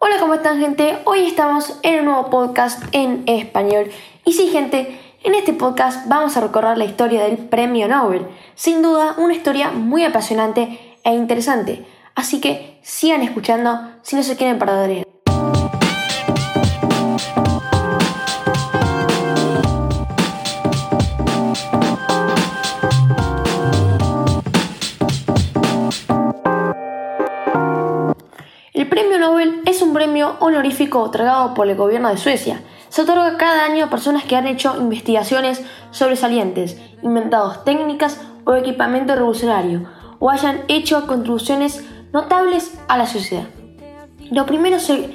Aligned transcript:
Hola, 0.00 0.18
¿cómo 0.20 0.34
están 0.34 0.60
gente? 0.60 0.96
Hoy 1.06 1.26
estamos 1.26 1.76
en 1.82 1.98
un 1.98 2.04
nuevo 2.04 2.30
podcast 2.30 2.84
en 2.92 3.24
español. 3.26 3.90
Y 4.24 4.32
sí, 4.32 4.46
gente, 4.46 4.96
en 5.24 5.34
este 5.34 5.52
podcast 5.52 6.06
vamos 6.06 6.36
a 6.36 6.40
recorrer 6.40 6.78
la 6.78 6.84
historia 6.84 7.24
del 7.24 7.36
Premio 7.36 7.88
Nobel. 7.88 8.24
Sin 8.54 8.80
duda, 8.80 9.16
una 9.18 9.34
historia 9.34 9.72
muy 9.72 10.04
apasionante 10.04 10.96
e 11.02 11.14
interesante. 11.14 11.84
Así 12.14 12.40
que 12.40 12.78
sigan 12.80 13.22
escuchando 13.22 13.90
si 14.02 14.14
no 14.14 14.22
se 14.22 14.36
quieren 14.36 14.60
perder. 14.60 15.04
Premio 29.18 29.32
Nobel 29.32 29.62
es 29.66 29.82
un 29.82 29.92
premio 29.94 30.36
honorífico 30.38 31.00
otorgado 31.00 31.52
por 31.52 31.68
el 31.68 31.74
gobierno 31.74 32.08
de 32.08 32.18
Suecia. 32.18 32.60
Se 32.88 33.02
otorga 33.02 33.36
cada 33.36 33.64
año 33.64 33.84
a 33.84 33.90
personas 33.90 34.22
que 34.22 34.36
han 34.36 34.46
hecho 34.46 34.76
investigaciones 34.78 35.60
sobresalientes, 35.90 36.80
inventado 37.02 37.58
técnicas 37.64 38.20
o 38.44 38.54
equipamiento 38.54 39.16
revolucionario, 39.16 39.88
o 40.20 40.30
hayan 40.30 40.60
hecho 40.68 41.08
contribuciones 41.08 41.84
notables 42.12 42.78
a 42.86 42.96
la 42.96 43.08
sociedad. 43.08 43.48
Los 44.30 44.46
primeros 44.46 44.82
se 44.82 45.10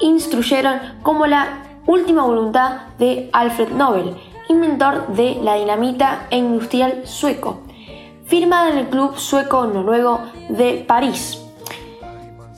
instruyeron 0.00 0.80
como 1.02 1.26
la 1.26 1.58
última 1.86 2.22
voluntad 2.22 2.86
de 2.98 3.28
Alfred 3.34 3.68
Nobel, 3.68 4.16
inventor 4.48 5.08
de 5.08 5.38
la 5.42 5.56
dinamita 5.56 6.26
e 6.30 6.38
industrial 6.38 7.02
sueco, 7.04 7.60
firmada 8.24 8.70
en 8.70 8.78
el 8.78 8.88
Club 8.88 9.18
Sueco-Noruego 9.18 10.20
de 10.48 10.86
París 10.88 11.41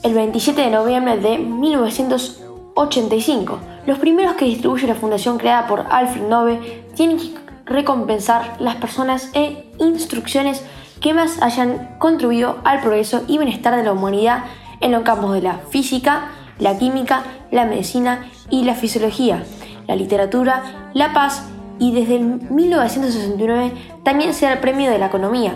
el 0.05 0.13
27 0.13 0.61
de 0.61 0.69
noviembre 0.69 1.17
de 1.17 1.39
1985. 1.39 3.59
Los 3.87 3.97
primeros 3.97 4.35
que 4.35 4.45
distribuye 4.45 4.85
la 4.85 4.93
fundación 4.93 5.39
creada 5.39 5.65
por 5.65 5.87
Alfred 5.89 6.27
Nobel 6.27 6.59
tienen 6.95 7.17
que 7.17 7.33
recompensar 7.65 8.55
las 8.59 8.75
personas 8.75 9.31
e 9.33 9.65
instrucciones 9.79 10.63
que 11.01 11.15
más 11.15 11.41
hayan 11.41 11.97
contribuido 11.97 12.59
al 12.65 12.81
progreso 12.81 13.23
y 13.27 13.39
bienestar 13.39 13.75
de 13.75 13.83
la 13.83 13.93
humanidad 13.93 14.43
en 14.79 14.91
los 14.91 15.01
campos 15.01 15.33
de 15.33 15.41
la 15.41 15.57
física, 15.71 16.29
la 16.59 16.77
química, 16.77 17.23
la 17.49 17.65
medicina 17.65 18.29
y 18.51 18.63
la 18.63 18.75
fisiología, 18.75 19.43
la 19.87 19.95
literatura, 19.95 20.91
la 20.93 21.13
paz 21.13 21.49
y 21.79 21.93
desde 21.93 22.17
el 22.17 22.25
1969 22.51 23.71
también 24.03 24.35
se 24.35 24.45
da 24.45 24.53
el 24.53 24.59
premio 24.59 24.91
de 24.91 24.99
la 24.99 25.07
economía 25.07 25.55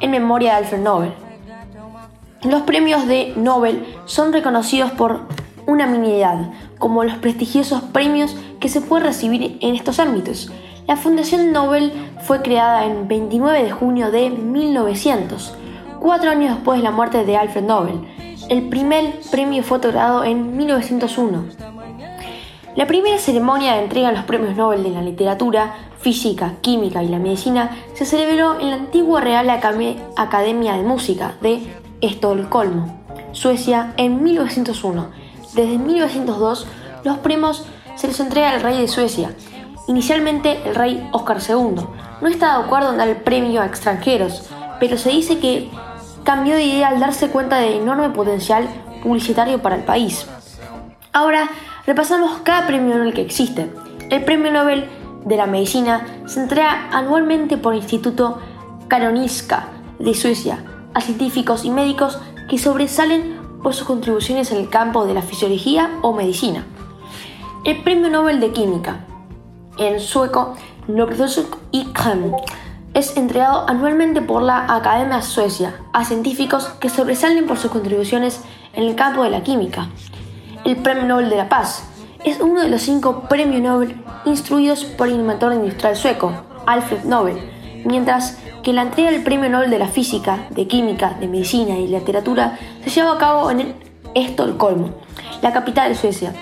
en 0.00 0.10
memoria 0.10 0.52
de 0.52 0.56
Alfred 0.56 0.80
Nobel. 0.80 1.12
Los 2.42 2.62
premios 2.62 3.06
de 3.06 3.34
Nobel 3.36 3.84
son 4.06 4.32
reconocidos 4.32 4.90
por 4.92 5.26
unanimidad 5.66 6.50
como 6.78 7.04
los 7.04 7.18
prestigiosos 7.18 7.82
premios 7.82 8.34
que 8.60 8.70
se 8.70 8.80
pueden 8.80 9.06
recibir 9.06 9.58
en 9.60 9.74
estos 9.74 10.00
ámbitos. 10.00 10.50
La 10.86 10.96
Fundación 10.96 11.52
Nobel 11.52 11.92
fue 12.22 12.40
creada 12.40 12.86
en 12.86 13.08
29 13.08 13.62
de 13.62 13.70
junio 13.70 14.10
de 14.10 14.30
1900, 14.30 15.54
cuatro 16.00 16.30
años 16.30 16.54
después 16.54 16.78
de 16.78 16.84
la 16.84 16.90
muerte 16.90 17.26
de 17.26 17.36
Alfred 17.36 17.64
Nobel. 17.64 18.00
El 18.48 18.70
primer 18.70 19.20
premio 19.30 19.62
fue 19.62 19.76
otorgado 19.76 20.24
en 20.24 20.56
1901. 20.56 21.44
La 22.74 22.86
primera 22.86 23.18
ceremonia 23.18 23.74
de 23.74 23.82
entrega 23.82 24.08
de 24.08 24.16
los 24.16 24.24
premios 24.24 24.56
Nobel 24.56 24.82
de 24.82 24.90
la 24.90 25.02
literatura, 25.02 25.74
física, 25.98 26.54
química 26.62 27.02
y 27.02 27.08
la 27.08 27.18
medicina 27.18 27.76
se 27.92 28.06
celebró 28.06 28.58
en 28.58 28.70
la 28.70 28.76
antigua 28.76 29.20
Real 29.20 29.50
Academia 29.50 30.72
de 30.72 30.82
Música 30.82 31.34
de 31.42 31.60
Estocolmo, 32.00 32.98
Suecia, 33.32 33.92
en 33.96 34.22
1901. 34.22 35.08
Desde 35.54 35.78
1902, 35.78 36.66
los 37.04 37.18
premios 37.18 37.66
se 37.96 38.08
les 38.08 38.20
entrega 38.20 38.50
al 38.50 38.62
rey 38.62 38.80
de 38.80 38.88
Suecia, 38.88 39.34
inicialmente 39.88 40.60
el 40.64 40.74
rey 40.74 41.08
Oscar 41.12 41.38
II. 41.46 41.82
No 42.20 42.28
está 42.28 42.58
de 42.58 42.64
acuerdo 42.64 42.90
en 42.90 42.98
dar 42.98 43.08
el 43.08 43.16
premio 43.16 43.60
a 43.60 43.66
extranjeros, 43.66 44.48
pero 44.78 44.96
se 44.96 45.10
dice 45.10 45.38
que 45.38 45.70
cambió 46.24 46.54
de 46.54 46.64
idea 46.64 46.88
al 46.88 47.00
darse 47.00 47.28
cuenta 47.28 47.58
del 47.58 47.74
enorme 47.74 48.10
potencial 48.10 48.68
publicitario 49.02 49.60
para 49.60 49.76
el 49.76 49.84
país. 49.84 50.26
Ahora 51.12 51.50
repasamos 51.86 52.38
cada 52.42 52.66
premio 52.66 52.96
Nobel 52.96 53.14
que 53.14 53.22
existe. 53.22 53.70
El 54.10 54.24
premio 54.24 54.52
Nobel 54.52 54.88
de 55.24 55.36
la 55.36 55.46
Medicina 55.46 56.06
se 56.26 56.40
entrega 56.40 56.88
anualmente 56.92 57.58
por 57.58 57.74
el 57.74 57.80
Instituto 57.80 58.38
Karolinska 58.88 59.68
de 59.98 60.14
Suecia 60.14 60.64
a 60.94 61.00
científicos 61.00 61.64
y 61.64 61.70
médicos 61.70 62.18
que 62.48 62.58
sobresalen 62.58 63.38
por 63.62 63.74
sus 63.74 63.86
contribuciones 63.86 64.50
en 64.50 64.58
el 64.58 64.68
campo 64.68 65.06
de 65.06 65.14
la 65.14 65.22
fisiología 65.22 65.90
o 66.02 66.12
medicina. 66.12 66.66
El 67.64 67.82
Premio 67.82 68.10
Nobel 68.10 68.40
de 68.40 68.52
Química, 68.52 69.04
en 69.78 70.00
sueco 70.00 70.54
Nobelprisutdelning, 70.88 72.34
es 72.94 73.16
entregado 73.16 73.68
anualmente 73.68 74.20
por 74.20 74.42
la 74.42 74.74
Academia 74.74 75.22
Suecia 75.22 75.74
a 75.92 76.04
científicos 76.04 76.64
que 76.80 76.88
sobresalen 76.88 77.46
por 77.46 77.58
sus 77.58 77.70
contribuciones 77.70 78.40
en 78.72 78.84
el 78.84 78.96
campo 78.96 79.22
de 79.22 79.30
la 79.30 79.42
química. 79.42 79.88
El 80.64 80.76
Premio 80.76 81.04
Nobel 81.04 81.30
de 81.30 81.36
la 81.36 81.48
Paz 81.48 81.84
es 82.24 82.40
uno 82.40 82.60
de 82.60 82.68
los 82.68 82.82
cinco 82.82 83.28
premios 83.28 83.62
Nobel 83.62 84.02
instruidos 84.24 84.84
por 84.84 85.08
el 85.08 85.14
inventor 85.14 85.52
industrial 85.52 85.96
sueco, 85.96 86.32
Alfred 86.66 87.04
Nobel, 87.04 87.38
mientras 87.84 88.38
que 88.62 88.72
la 88.72 88.82
entrega 88.82 89.10
del 89.10 89.22
Premio 89.22 89.48
Nobel 89.48 89.70
de 89.70 89.78
la 89.78 89.88
Física, 89.88 90.46
de 90.50 90.66
Química, 90.66 91.16
de 91.18 91.28
Medicina 91.28 91.78
y 91.78 91.86
Literatura 91.86 92.58
se 92.84 92.90
lleva 92.90 93.14
a 93.14 93.18
cabo 93.18 93.50
en 93.50 93.74
Estocolmo, 94.14 94.90
la 95.42 95.52
capital 95.52 95.88
de 95.88 95.94
Suecia. 95.94 96.32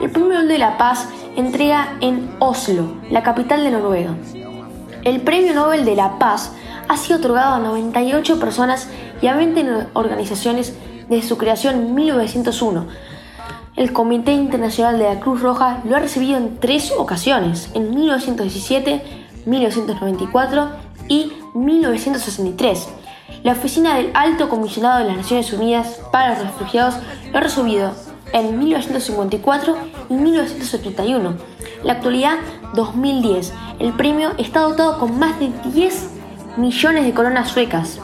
El 0.00 0.10
Premio 0.10 0.34
Nobel 0.34 0.48
de 0.48 0.58
la 0.58 0.78
Paz 0.78 1.08
entrega 1.36 1.96
en 2.00 2.30
Oslo, 2.40 2.94
la 3.10 3.22
capital 3.22 3.62
de 3.62 3.70
Noruega. 3.70 4.14
El 5.04 5.20
Premio 5.20 5.54
Nobel 5.54 5.84
de 5.84 5.94
la 5.94 6.18
Paz 6.18 6.52
ha 6.88 6.96
sido 6.96 7.18
otorgado 7.18 7.54
a 7.54 7.58
98 7.60 8.40
personas 8.40 8.88
y 9.20 9.26
a 9.26 9.36
20 9.36 9.88
organizaciones 9.92 10.76
desde 11.08 11.28
su 11.28 11.38
creación 11.38 11.76
en 11.76 11.94
1901. 11.94 12.86
El 13.76 13.92
Comité 13.92 14.32
Internacional 14.32 14.98
de 14.98 15.04
la 15.04 15.20
Cruz 15.20 15.40
Roja 15.40 15.80
lo 15.84 15.94
ha 15.94 16.00
recibido 16.00 16.36
en 16.36 16.58
tres 16.58 16.92
ocasiones, 16.96 17.70
en 17.74 17.94
1917, 17.94 19.02
1994 19.46 20.68
y 21.08 21.32
1963. 21.54 22.88
La 23.42 23.52
Oficina 23.52 23.94
del 23.96 24.10
Alto 24.14 24.48
Comisionado 24.48 24.98
de 24.98 25.04
las 25.04 25.16
Naciones 25.16 25.52
Unidas 25.52 26.00
para 26.10 26.30
los 26.30 26.42
Refugiados 26.42 26.94
lo 27.30 27.38
ha 27.38 27.40
recibido 27.40 27.92
en 28.32 28.58
1954 28.58 29.76
y 30.08 30.14
1971. 30.14 31.36
la 31.84 31.92
actualidad, 31.92 32.38
2010. 32.74 33.52
El 33.78 33.92
premio 33.92 34.32
está 34.38 34.60
dotado 34.60 34.98
con 34.98 35.18
más 35.18 35.38
de 35.38 35.52
10 35.72 36.10
millones 36.56 37.04
de 37.04 37.14
coronas 37.14 37.48
suecas. 37.48 38.00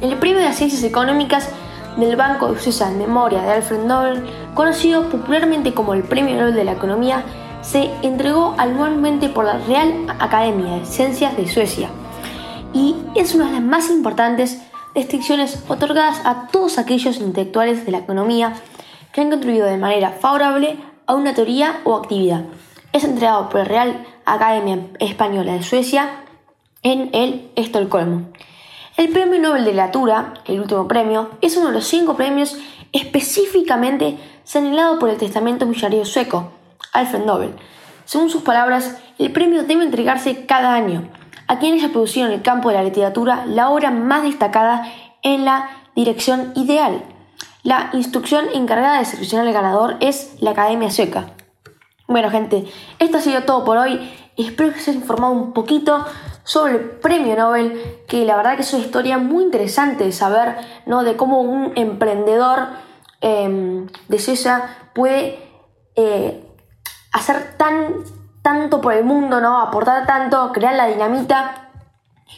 El 0.00 0.16
premio 0.16 0.38
de 0.38 0.46
las 0.46 0.56
ciencias 0.56 0.82
económicas 0.82 1.50
del 1.98 2.16
Banco 2.16 2.52
de 2.52 2.60
Suiza 2.60 2.88
en 2.88 2.98
memoria 2.98 3.42
de 3.42 3.52
Alfred 3.52 3.84
Nobel, 3.84 4.24
conocido 4.54 5.10
popularmente 5.10 5.74
como 5.74 5.92
el 5.92 6.02
Premio 6.02 6.36
Nobel 6.36 6.54
de 6.54 6.64
la 6.64 6.72
Economía, 6.72 7.22
se 7.60 7.90
entregó 8.02 8.54
anualmente 8.56 9.28
por 9.28 9.44
la 9.44 9.58
Real 9.58 10.06
Academia 10.18 10.76
de 10.76 10.86
Ciencias 10.86 11.36
de 11.36 11.46
Suecia 11.46 11.90
y 12.72 12.96
es 13.14 13.34
una 13.34 13.46
de 13.46 13.52
las 13.52 13.62
más 13.62 13.90
importantes 13.90 14.60
distinciones 14.94 15.62
otorgadas 15.68 16.20
a 16.24 16.48
todos 16.48 16.78
aquellos 16.78 17.18
intelectuales 17.18 17.84
de 17.84 17.92
la 17.92 17.98
economía 17.98 18.54
que 19.12 19.20
han 19.20 19.30
contribuido 19.30 19.66
de 19.66 19.76
manera 19.76 20.10
favorable 20.10 20.76
a 21.06 21.14
una 21.14 21.34
teoría 21.34 21.80
o 21.84 21.96
actividad. 21.96 22.44
Es 22.92 23.04
entregado 23.04 23.48
por 23.48 23.60
la 23.60 23.64
Real 23.64 24.06
Academia 24.24 24.78
Española 24.98 25.52
de 25.52 25.62
Suecia 25.62 26.10
en 26.82 27.10
el 27.12 27.50
Estocolmo. 27.56 28.28
El 28.96 29.08
Premio 29.10 29.40
Nobel 29.40 29.64
de 29.64 29.70
Literatura, 29.70 30.34
el 30.46 30.60
último 30.60 30.86
premio, 30.86 31.30
es 31.40 31.56
uno 31.56 31.68
de 31.68 31.74
los 31.74 31.86
cinco 31.86 32.16
premios 32.16 32.56
específicamente 32.92 34.18
señalado 34.44 34.98
por 34.98 35.08
el 35.08 35.16
Testamento 35.16 35.66
Millonario 35.66 36.04
Sueco, 36.04 36.50
Alfred 36.92 37.24
Nobel. 37.24 37.54
Según 38.04 38.30
sus 38.30 38.42
palabras, 38.42 38.98
el 39.18 39.30
premio 39.30 39.62
debe 39.62 39.84
entregarse 39.84 40.46
cada 40.46 40.74
año 40.74 41.08
a 41.50 41.58
quienes 41.58 41.82
haya 41.82 41.92
producido 41.92 42.28
en 42.28 42.32
el 42.32 42.42
campo 42.42 42.68
de 42.68 42.76
la 42.76 42.84
literatura 42.84 43.44
la 43.44 43.70
obra 43.70 43.90
más 43.90 44.22
destacada 44.22 44.86
en 45.22 45.44
la 45.44 45.68
dirección 45.96 46.52
ideal. 46.54 47.02
La 47.64 47.90
instrucción 47.92 48.44
encargada 48.54 49.00
de 49.00 49.04
seleccionar 49.04 49.48
al 49.48 49.52
ganador 49.52 49.96
es 49.98 50.36
la 50.38 50.52
Academia 50.52 50.92
Sueca. 50.92 51.32
Bueno, 52.06 52.30
gente, 52.30 52.66
esto 53.00 53.18
ha 53.18 53.20
sido 53.20 53.42
todo 53.42 53.64
por 53.64 53.78
hoy. 53.78 53.98
Espero 54.36 54.72
que 54.72 54.78
se 54.78 54.92
haya 54.92 55.00
informado 55.00 55.32
un 55.32 55.52
poquito 55.52 56.06
sobre 56.44 56.74
el 56.74 56.80
premio 56.82 57.34
Nobel, 57.34 57.82
que 58.06 58.24
la 58.24 58.36
verdad 58.36 58.54
que 58.54 58.62
es 58.62 58.72
una 58.72 58.84
historia 58.84 59.18
muy 59.18 59.42
interesante 59.42 60.04
de 60.04 60.12
saber, 60.12 60.54
¿no? 60.86 61.02
De 61.02 61.16
cómo 61.16 61.40
un 61.40 61.72
emprendedor 61.74 62.68
em, 63.20 63.88
de 64.06 64.18
Suecia 64.20 64.90
puede 64.94 65.36
eh, 65.96 66.46
hacer 67.12 67.56
tan, 67.56 68.04
tanto 68.42 68.80
por 68.80 68.94
el 68.94 69.04
mundo, 69.04 69.40
¿no? 69.40 69.60
Aportar 69.60 70.06
tanto, 70.06 70.52
crear 70.52 70.74
la 70.74 70.86
dinamita 70.86 71.68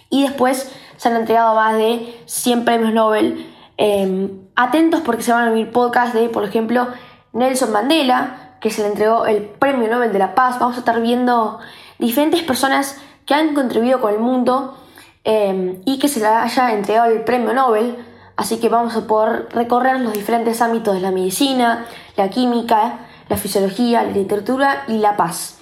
y 0.08 0.22
después 0.22 0.72
se 0.96 1.08
han 1.08 1.16
entregado 1.16 1.54
más 1.54 1.75
de 1.76 2.22
100 2.26 2.64
premios 2.64 2.93
Nobel 2.93 3.52
Em, 3.84 4.46
atentos 4.54 5.00
porque 5.00 5.22
se 5.22 5.32
van 5.32 5.49
a 5.49 5.50
oír 5.50 5.72
podcasts 5.72 6.14
de, 6.14 6.28
por 6.28 6.44
ejemplo, 6.44 6.87
Nelson 7.32 7.72
Mandela, 7.72 8.56
que 8.60 8.70
se 8.70 8.82
le 8.82 8.88
entregó 8.88 9.26
el 9.26 9.43
Premio 9.43 9.88
Nobel 9.88 10.12
de 10.12 10.19
la 10.19 10.37
Paz. 10.37 10.58
Vamos 10.60 10.76
a 10.76 10.81
estar 10.81 11.00
viendo 11.00 11.58
diferentes 11.99 12.43
personas 12.43 13.00
que 13.26 13.34
han 13.34 13.55
contribuido 13.55 14.00
con 14.00 14.14
el 14.14 14.20
mundo 14.20 14.78
em, 15.25 15.81
y 15.84 15.98
que 15.98 16.08
se 16.08 16.20
le 16.20 16.26
haya 16.26 16.72
entregado 16.72 17.10
el 17.10 17.25
Premio 17.25 17.55
Nobel. 17.55 17.96
Así 18.37 18.60
que 18.60 18.69
vamos 18.69 18.94
a 18.96 19.06
poder 19.06 19.48
recorrer 19.50 20.00
los 20.00 20.12
diferentes 20.12 20.60
ámbitos 20.62 20.94
de 20.94 21.00
la 21.00 21.10
medicina, 21.10 21.87
la 22.16 22.31
química, 22.31 23.00
la 23.28 23.37
fisiología, 23.37 24.05
la 24.05 24.12
literatura 24.12 24.84
y 24.87 24.98
la 24.98 25.16
paz. 25.16 25.58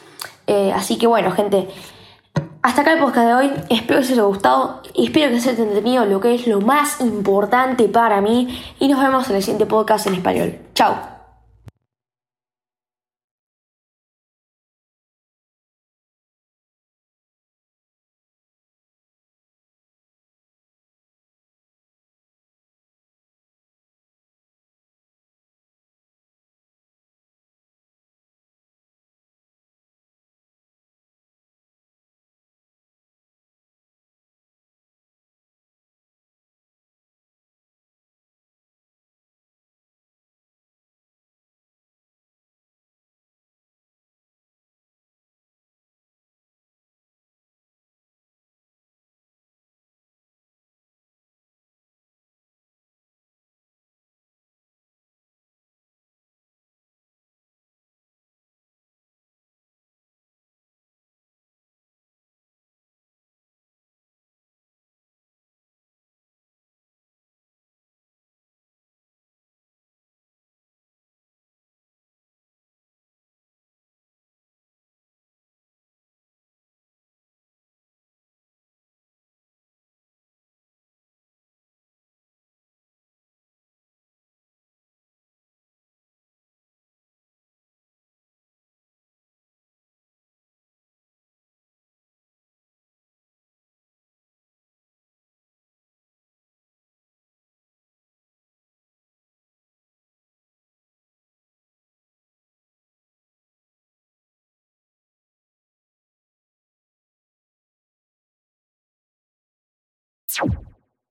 Eh, 0.50 0.72
así 0.74 0.98
que 0.98 1.06
bueno, 1.06 1.30
gente, 1.30 1.68
hasta 2.60 2.82
acá 2.82 2.94
el 2.94 2.98
podcast 2.98 3.26
de 3.28 3.34
hoy. 3.34 3.50
Espero 3.70 4.00
que 4.00 4.06
os 4.06 4.10
haya 4.10 4.22
gustado 4.22 4.82
espero 4.96 5.30
que 5.30 5.36
os 5.36 5.46
haya 5.46 5.62
entretenido 5.62 6.04
lo 6.06 6.20
que 6.20 6.34
es 6.34 6.48
lo 6.48 6.60
más 6.60 7.00
importante 7.00 7.88
para 7.88 8.20
mí. 8.20 8.60
Y 8.80 8.88
nos 8.88 9.00
vemos 9.00 9.30
en 9.30 9.36
el 9.36 9.42
siguiente 9.42 9.66
podcast 9.66 10.08
en 10.08 10.14
español. 10.14 10.58
Chao. 10.74 11.09